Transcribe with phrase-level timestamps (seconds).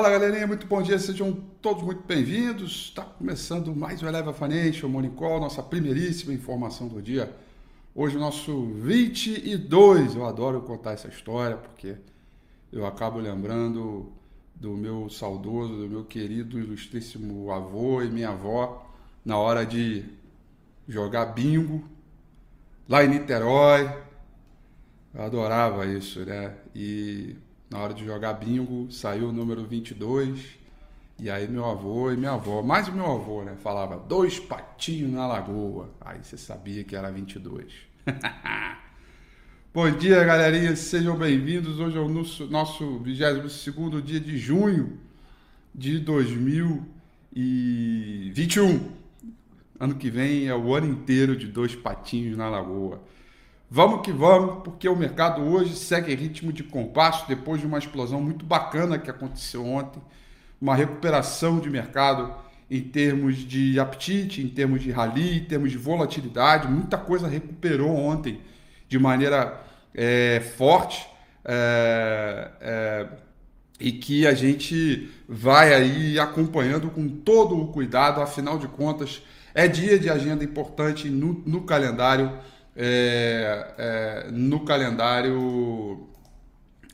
[0.00, 2.86] Fala galerinha, muito bom dia, sejam todos muito bem-vindos.
[2.86, 7.30] Está começando mais o Eleva Financial Morning Call, nossa primeiríssima informação do dia.
[7.94, 11.96] Hoje o nosso 22, eu adoro contar essa história porque
[12.72, 14.10] eu acabo lembrando
[14.54, 18.90] do meu saudoso, do meu querido, ilustríssimo avô e minha avó
[19.22, 20.06] na hora de
[20.88, 21.84] jogar bingo
[22.88, 23.86] lá em Niterói.
[25.12, 26.54] Eu adorava isso, né?
[26.74, 27.36] E
[27.70, 30.58] na hora de jogar bingo, saiu o número 22.
[31.20, 35.12] E aí meu avô e minha avó, mais o meu avô, né, falava dois patinhos
[35.12, 35.90] na lagoa.
[36.00, 37.72] Aí você sabia que era 22.
[39.72, 41.78] Bom dia, galerinha, sejam bem-vindos.
[41.78, 43.70] Hoje é o nosso, nosso 22
[44.04, 44.98] dia de junho
[45.72, 48.90] de 2021.
[49.78, 53.00] Ano que vem é o ano inteiro de dois patinhos na lagoa.
[53.72, 58.20] Vamos que vamos, porque o mercado hoje segue ritmo de compasso depois de uma explosão
[58.20, 60.02] muito bacana que aconteceu ontem,
[60.60, 62.34] uma recuperação de mercado
[62.68, 67.94] em termos de apetite, em termos de rally, em termos de volatilidade, muita coisa recuperou
[67.94, 68.40] ontem
[68.88, 69.60] de maneira
[69.94, 71.06] é, forte
[71.44, 73.08] é, é,
[73.78, 79.22] e que a gente vai aí acompanhando com todo o cuidado, afinal de contas
[79.54, 82.36] é dia de agenda importante no, no calendário
[82.82, 86.08] é, é, no calendário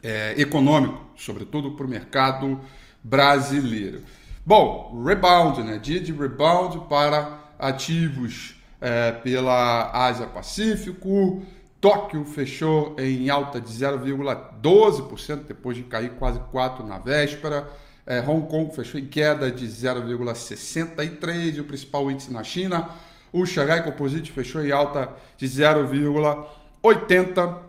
[0.03, 2.61] é, econômico, sobretudo para o mercado
[3.05, 4.03] brasileiro.
[4.45, 5.79] Bom, rebound, né?
[5.79, 11.45] Dia de rebound para ativos é, pela Ásia Pacífico.
[11.81, 17.71] Tóquio fechou em alta de 0,12% depois de cair quase 4 na véspera.
[18.05, 22.91] É, Hong Kong fechou em queda de 0,63 e o principal índice na China
[23.33, 26.47] o Xangai Composite fechou em alta de 0,80%.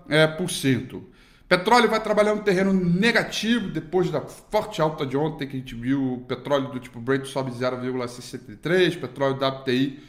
[0.10, 0.28] É,
[1.48, 5.76] petróleo vai trabalhar no terreno negativo depois da forte alta de ontem que a gente
[5.76, 10.00] viu o petróleo do tipo Brent sobe 0,63, petróleo WTI,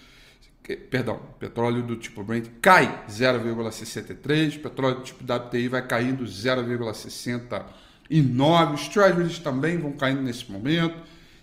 [0.91, 8.89] perdão, petróleo do tipo Brent cai 0,63, petróleo do tipo WTI vai caindo 0,69, os
[8.89, 10.97] treasuries também vão caindo nesse momento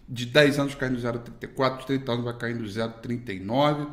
[0.08, 3.88] de 10 anos caindo 0,34, 30 anos vai caindo 0,39.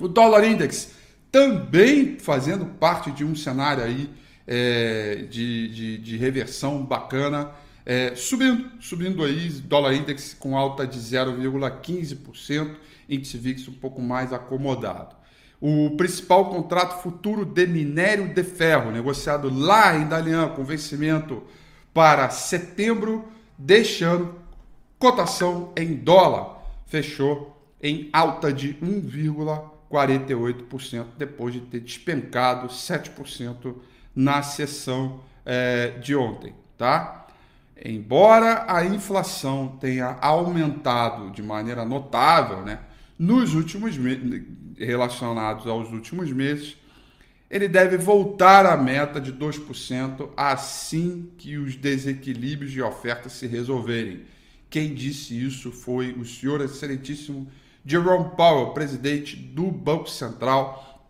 [0.00, 0.92] O dólar index
[1.30, 4.08] também fazendo parte de um cenário aí
[4.46, 7.50] é, de, de, de, reversão bacana,
[7.84, 12.76] é, subindo, subindo aí, dólar index com alta de 0,15%,
[13.08, 15.16] índice VIX um pouco mais acomodado.
[15.60, 21.42] O principal contrato futuro de minério de ferro, negociado lá em Dalian, com vencimento
[21.92, 23.24] para setembro
[23.56, 24.34] deste ano,
[25.04, 33.74] Cotação em dólar fechou em alta de 1,48% depois de ter despencado 7%
[34.16, 37.26] na sessão é, de ontem, tá?
[37.84, 42.78] Embora a inflação tenha aumentado de maneira notável, né,
[43.18, 43.96] nos últimos
[44.78, 46.78] relacionados aos últimos meses,
[47.50, 54.32] ele deve voltar à meta de 2% assim que os desequilíbrios de oferta se resolverem.
[54.74, 57.46] Quem disse isso foi o senhor excelentíssimo
[57.86, 61.00] Jerome Powell, presidente do Banco Central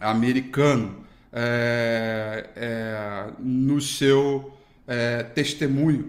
[0.00, 4.56] americano, é, é, no seu
[4.86, 6.08] é, testemunho.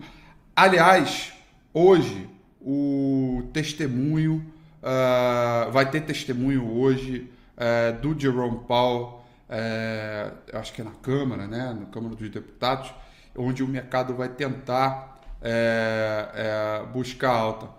[0.56, 1.34] Aliás,
[1.74, 2.30] hoje
[2.62, 4.36] o testemunho
[4.82, 11.48] uh, vai ter testemunho hoje uh, do Jerome Powell, uh, acho que é na Câmara,
[11.48, 12.94] né, na Câmara dos Deputados,
[13.36, 15.13] onde o mercado vai tentar
[15.44, 17.70] é, é, buscar alta.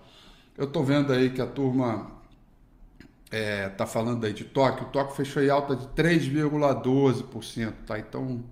[0.57, 2.13] Eu estou vendo aí que a turma
[3.25, 4.87] está é, tá falando aí de Tóquio.
[4.87, 7.99] O Tóquio fechou em alta de 3,12%, tá?
[7.99, 8.45] Então,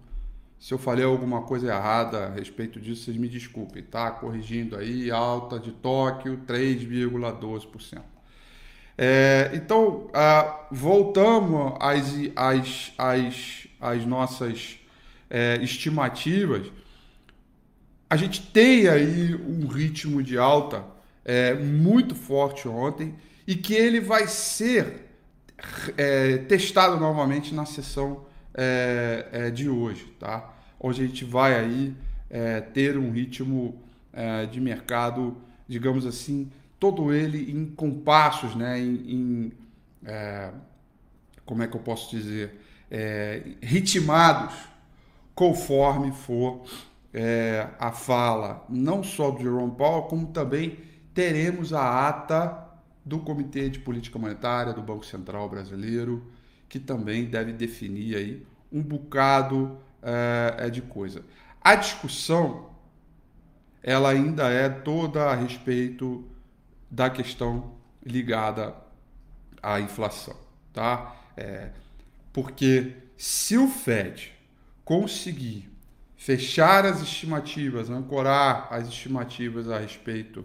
[0.58, 4.10] se eu falei alguma coisa errada a respeito disso, vocês me desculpem, tá?
[4.10, 8.00] Corrigindo aí, alta de Tóquio, 3,12%.
[8.96, 14.78] É, então, ah, voltamos às, às, às, às nossas
[15.30, 16.70] é, estimativas
[18.12, 20.84] a gente tem aí um ritmo de alta
[21.24, 23.14] é, muito forte ontem
[23.46, 25.08] e que ele vai ser
[25.96, 30.52] é, testado novamente na sessão é, é de hoje, tá?
[30.78, 31.94] Onde a gente vai aí
[32.28, 33.80] é, ter um ritmo
[34.12, 38.78] é, de mercado, digamos assim, todo ele em compassos, né?
[38.78, 39.52] Em, em
[41.46, 42.60] como é que eu posso dizer,
[43.62, 44.54] ritmados
[45.34, 46.62] conforme for
[47.12, 50.78] é, a fala não só do Jerome Powell, como também
[51.12, 52.68] teremos a ata
[53.04, 56.24] do Comitê de Política Monetária do Banco Central Brasileiro,
[56.68, 61.24] que também deve definir aí um bocado é, é de coisa.
[61.60, 62.70] A discussão
[63.82, 66.24] ela ainda é toda a respeito
[66.90, 67.72] da questão
[68.04, 68.74] ligada
[69.62, 70.36] à inflação,
[70.72, 71.16] tá?
[71.36, 71.70] É,
[72.32, 74.32] porque se o Fed
[74.84, 75.71] conseguir
[76.22, 80.44] fechar as estimativas, ancorar as estimativas a respeito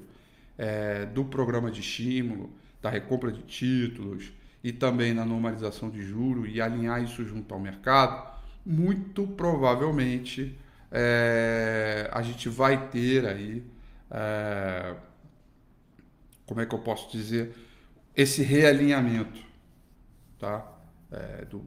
[0.58, 2.50] é, do programa de estímulo,
[2.82, 4.34] da recompra de títulos
[4.64, 8.28] e também na normalização de juros e alinhar isso junto ao mercado,
[8.66, 10.58] muito provavelmente
[10.92, 13.64] é, a gente vai ter aí,
[14.10, 14.96] é,
[16.48, 17.56] como é que eu posso dizer,
[18.16, 19.46] esse realinhamento
[20.40, 20.74] tá?
[21.12, 21.64] É, do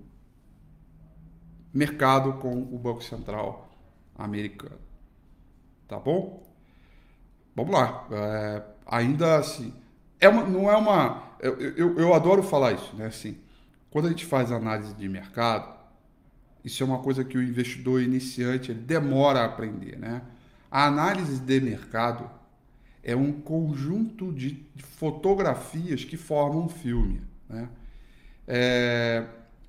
[1.73, 3.69] mercado com o Banco Central
[4.20, 4.78] americano.
[5.88, 6.46] Tá bom?
[7.55, 8.06] Vamos lá.
[8.11, 9.75] É, ainda assim,
[10.20, 11.31] é uma, não é uma.
[11.40, 13.06] Eu, eu, eu adoro falar isso, né?
[13.06, 13.37] Assim,
[13.90, 15.75] quando a gente faz análise de mercado,
[16.64, 20.22] isso é uma coisa que o investidor iniciante ele demora a aprender, né?
[20.70, 22.31] A análise de mercado
[23.02, 27.69] é um conjunto de fotografias que formam um filme, né?
[28.46, 29.26] É,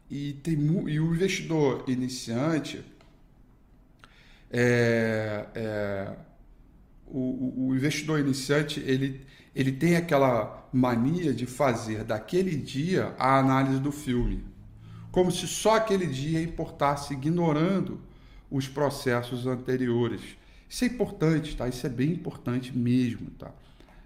[0.10, 2.84] e, tem, e o investidor iniciante
[4.52, 6.12] é, é,
[7.08, 9.26] o, o, investidor iniciante ele,
[9.56, 14.44] ele tem aquela mania de fazer daquele dia a análise do filme,
[15.12, 18.02] como se só aquele dia importasse, ignorando
[18.50, 20.22] os processos anteriores.
[20.68, 21.68] Isso é importante, tá?
[21.68, 23.52] Isso é bem importante mesmo, tá?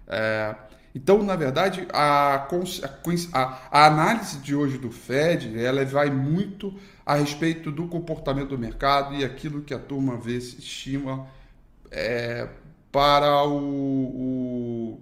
[0.06, 0.56] É,
[0.96, 2.48] então, na verdade, a,
[3.34, 6.72] a, a, análise de hoje do Fed, ela vai muito
[7.04, 11.26] a respeito do comportamento do mercado e aquilo que a turma vê, se estima
[11.90, 12.48] é,
[12.90, 15.00] para o, o,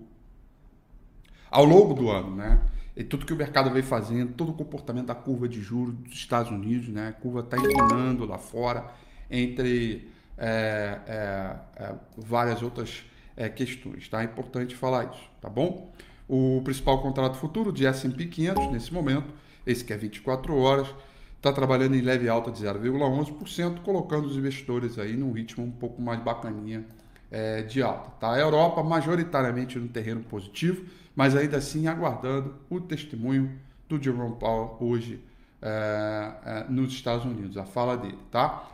[1.48, 2.60] ao longo do ano, né?
[2.96, 6.14] E tudo que o mercado vem fazendo, todo o comportamento da curva de juros dos
[6.14, 7.10] Estados Unidos, né?
[7.10, 8.84] A curva está inclinando lá fora
[9.30, 13.04] entre é, é, é, várias outras
[13.36, 14.22] é, questões, tá?
[14.22, 15.92] É importante falar isso, tá bom?
[16.28, 19.32] O principal contrato futuro de S&P 500 nesse momento,
[19.66, 20.88] esse que é 24 horas,
[21.36, 26.00] está trabalhando em leve alta de 0,11%, colocando os investidores aí num ritmo um pouco
[26.00, 26.84] mais bacaninha
[27.30, 28.10] é, de alta.
[28.18, 28.32] Tá?
[28.32, 34.76] A Europa majoritariamente no terreno positivo, mas ainda assim aguardando o testemunho do Jerome Powell
[34.80, 35.20] hoje
[35.60, 38.18] é, é, nos Estados Unidos, a fala dele.
[38.30, 38.66] Tá?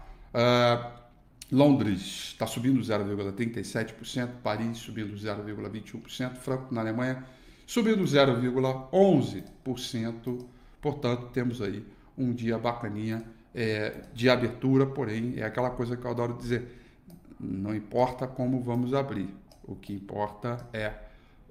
[1.51, 7.25] Londres está subindo 0,37%, Paris subindo 0,21%, Frankfurt na Alemanha
[7.67, 10.47] subindo 0,11%.
[10.81, 11.85] Portanto, temos aí
[12.17, 16.81] um dia bacaninha é, de abertura, porém é aquela coisa que eu adoro dizer,
[17.39, 20.93] não importa como vamos abrir, o que importa é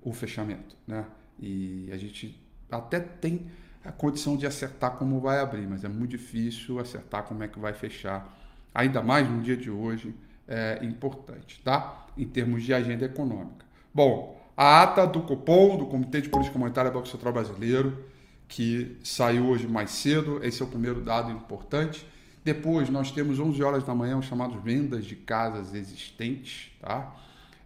[0.04, 1.06] o fechamento, né?
[1.40, 2.40] E a gente
[2.70, 3.48] até tem
[3.84, 7.58] a condição de acertar como vai abrir, mas é muito difícil acertar como é que
[7.58, 8.38] vai fechar,
[8.74, 10.14] ainda mais no dia de hoje,
[10.48, 12.08] é importante, tá?
[12.18, 13.66] Em termos de agenda econômica.
[13.94, 18.04] Bom, a ata do Copom, do Comitê de Política Monetária do Banco Central Brasileiro,
[18.48, 20.44] que saiu hoje mais cedo.
[20.44, 22.06] Esse é o primeiro dado importante.
[22.44, 27.16] Depois nós temos 11 horas da manhã os chamados vendas de casas existentes, tá?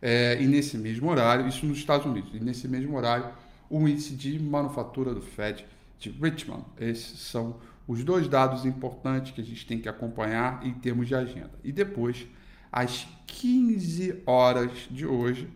[0.01, 3.29] É, e nesse mesmo horário, isso nos Estados Unidos, e nesse mesmo horário,
[3.69, 5.65] o índice de manufatura do Fed
[5.97, 6.65] de Richmond.
[6.77, 7.55] Esses são
[7.87, 11.51] os dois dados importantes que a gente tem que acompanhar em termos de agenda.
[11.63, 12.25] E depois,
[12.71, 15.49] às 15 horas de hoje,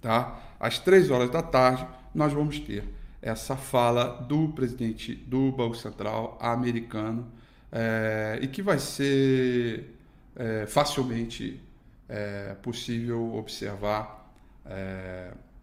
[0.00, 0.40] tá?
[0.58, 2.84] Às 3 horas da tarde, nós vamos ter
[3.20, 7.30] essa fala do presidente do Banco Central americano
[7.70, 9.96] é, e que vai ser
[10.34, 11.60] é, facilmente
[12.08, 14.20] é, possível observar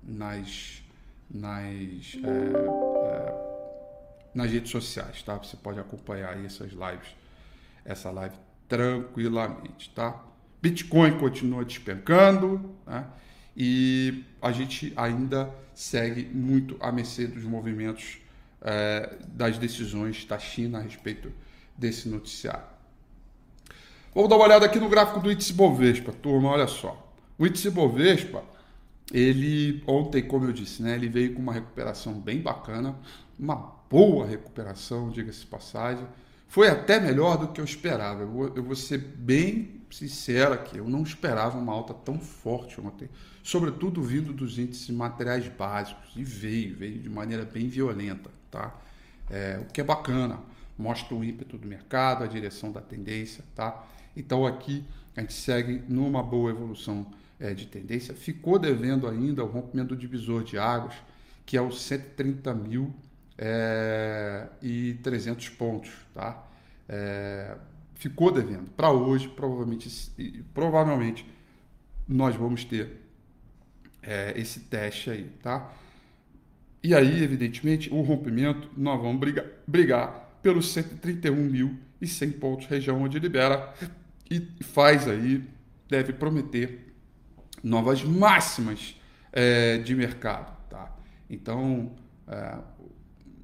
[0.03, 0.83] nas,
[1.29, 2.17] nas,
[4.33, 5.35] nas redes sociais, tá?
[5.37, 7.15] Você pode acompanhar aí essas lives,
[7.83, 8.35] essa live
[8.67, 10.23] tranquilamente, tá?
[10.61, 13.05] Bitcoin continua despencando, né?
[13.55, 18.19] e a gente ainda segue muito à mercê dos movimentos
[18.61, 21.31] é, das decisões da China a respeito
[21.77, 22.67] desse noticiário.
[24.13, 27.13] Vamos dar uma olhada aqui no gráfico do índice Bovespa, turma, olha só.
[27.37, 28.43] O índice Bovespa,
[29.13, 32.95] ele ontem, como eu disse, né, ele veio com uma recuperação bem bacana,
[33.39, 36.05] uma boa recuperação, diga-se passagem.
[36.47, 38.21] Foi até melhor do que eu esperava.
[38.21, 42.79] Eu vou, eu vou ser bem sincero aqui, eu não esperava uma alta tão forte
[42.79, 43.09] ontem
[43.49, 48.79] sobretudo vindo dos índices materiais básicos, e veio, veio de maneira bem violenta, tá?
[49.29, 50.39] É, o que é bacana,
[50.77, 53.87] mostra o ímpeto do mercado, a direção da tendência, tá?
[54.15, 57.07] Então aqui a gente segue numa boa evolução
[57.39, 60.93] é, de tendência, ficou devendo ainda o rompimento do divisor de águas,
[61.43, 62.93] que é os 130 mil
[63.41, 66.45] é, e 300 pontos, tá?
[66.89, 67.55] É,
[67.95, 68.69] ficou devendo.
[68.71, 70.11] Para hoje, provavelmente,
[70.53, 71.25] provavelmente
[72.05, 72.97] nós vamos ter
[74.03, 75.71] é, esse teste aí, tá?
[76.83, 83.73] E aí, evidentemente, o rompimento, nós vamos brigar, brigar pelos 131.100 pontos, região onde libera
[84.29, 85.43] e faz aí,
[85.87, 86.93] deve prometer
[87.63, 88.99] novas máximas
[89.31, 90.95] é, de mercado, tá?
[91.29, 91.91] Então,
[92.27, 92.57] é,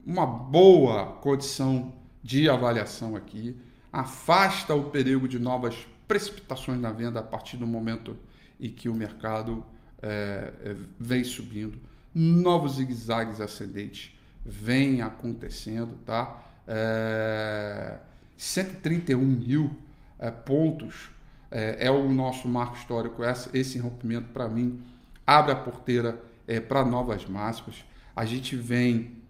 [0.05, 3.55] uma boa condição de avaliação aqui,
[3.91, 5.75] afasta o perigo de novas
[6.07, 8.17] precipitações na venda a partir do momento
[8.59, 9.65] em que o mercado
[10.01, 11.79] é, é vem subindo,
[12.13, 14.13] novos zigue-zagues ascendentes
[14.45, 16.43] vêm acontecendo, tá?
[16.67, 17.97] É,
[18.37, 19.75] 131 mil
[20.19, 21.09] é, pontos
[21.49, 23.23] é, é, o nosso marco histórico.
[23.23, 24.81] Esse, esse rompimento, para mim,
[25.25, 27.83] abre a porteira é, para novas máximas.
[28.15, 29.24] A gente vem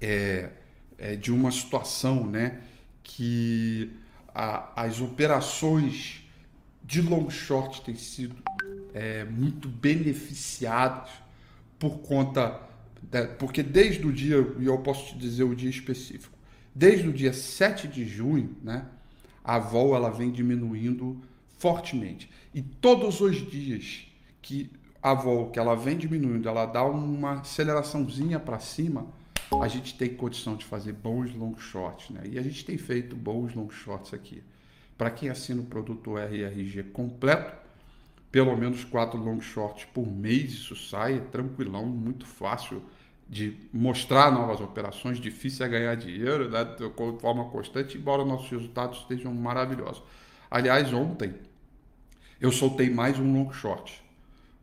[0.00, 0.50] é,
[0.98, 2.60] é, de uma situação né,
[3.02, 3.90] que
[4.34, 6.22] a, as operações
[6.82, 8.36] de long short têm sido
[8.92, 11.10] é, muito beneficiadas
[11.78, 12.60] por conta.
[13.02, 16.36] Da, porque desde o dia, e eu posso te dizer o dia específico,
[16.74, 18.86] desde o dia 7 de junho, né,
[19.42, 21.20] a vol ela vem diminuindo
[21.58, 22.30] fortemente.
[22.52, 24.06] E todos os dias
[24.40, 24.70] que
[25.02, 29.06] a vol que ela vem diminuindo, ela dá uma aceleraçãozinha para cima,
[29.62, 32.22] a gente tem condição de fazer bons long shorts, né?
[32.24, 34.42] E a gente tem feito bons long shorts aqui.
[34.96, 37.52] Para quem assina o produto RRG completo,
[38.30, 42.82] pelo menos quatro long shorts por mês, isso sai, é tranquilão, muito fácil
[43.28, 49.00] de mostrar novas operações, difícil é ganhar dinheiro né, de forma constante, embora nossos resultados
[49.00, 50.02] estejam maravilhosos.
[50.50, 51.34] Aliás, ontem
[52.40, 54.02] eu soltei mais um long short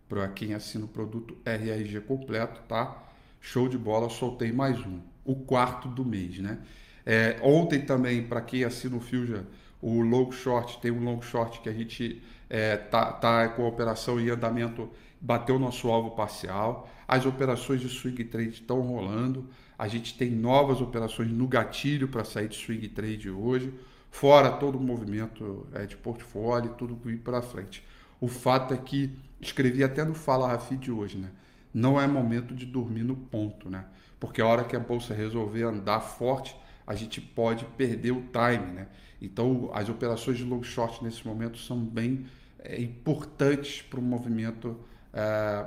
[0.07, 3.10] para quem assina o produto RRG completo, tá?
[3.41, 6.60] Show de bola, soltei mais um, o quarto do mês, né?
[7.03, 9.41] É, ontem também, para quem assina o Fusion,
[9.81, 13.67] o long short, tem um long short que a gente é, tá, tá com a
[13.67, 16.88] operação em andamento, bateu nosso alvo parcial.
[17.07, 19.50] As operações de swing trade estão rolando.
[19.77, 23.74] A gente tem novas operações no gatilho para sair de swing trade hoje,
[24.12, 27.83] fora todo o movimento é, de portfólio, tudo que ir para frente.
[28.19, 31.29] O fato é que escrevi até no Fala Rafi de hoje, né?
[31.73, 33.85] Não é momento de dormir no ponto, né?
[34.19, 38.71] Porque a hora que a bolsa resolver andar forte, a gente pode perder o time,
[38.71, 38.87] né?
[39.21, 42.25] Então, as operações de long short nesse momento são bem
[42.59, 44.79] é, importantes para o movimento
[45.13, 45.65] é,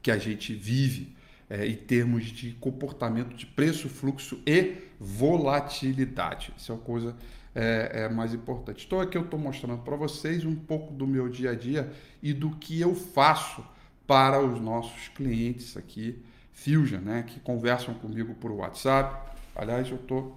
[0.00, 1.14] que a gente vive
[1.50, 6.52] é, em termos de comportamento de preço, fluxo e volatilidade.
[6.56, 7.16] Isso é uma coisa
[7.54, 8.84] é, é mais importante.
[8.86, 11.92] Então, aqui eu estou mostrando para vocês um pouco do meu dia a dia
[12.22, 13.64] e do que eu faço
[14.06, 19.32] para os nossos clientes aqui, Fusion, né, que conversam comigo por WhatsApp.
[19.54, 20.32] Aliás, eu tô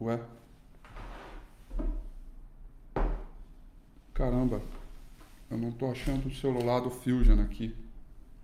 [0.00, 0.18] Ué.
[4.14, 4.62] Caramba.
[5.50, 7.76] Eu não tô achando o celular do Fusion aqui.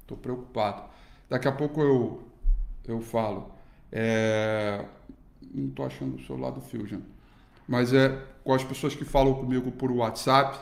[0.06, 0.82] Tô preocupado.
[1.30, 2.22] Daqui a pouco eu
[2.86, 3.50] eu falo.
[3.90, 4.84] É,
[5.52, 7.00] não tô achando o celular do Fusion.
[7.66, 10.58] Mas é com as pessoas que falam comigo por WhatsApp,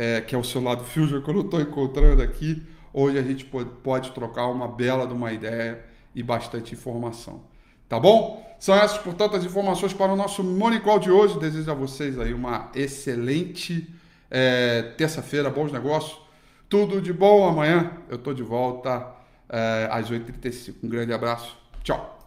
[0.00, 2.62] é, que é o celular do Fusion, que eu não estou encontrando aqui.
[2.90, 7.42] Hoje a gente pode, pode trocar uma bela de uma ideia e bastante informação.
[7.86, 8.42] Tá bom?
[8.58, 11.38] São essas, portanto, as informações para o nosso Morning Call de hoje.
[11.38, 13.94] Desejo a vocês aí uma excelente
[14.30, 16.18] é, terça-feira, bons negócios.
[16.66, 17.92] Tudo de bom amanhã.
[18.08, 19.06] Eu estou de volta
[19.50, 20.76] é, às 8h35.
[20.82, 21.58] Um grande abraço.
[21.84, 22.19] Tchau.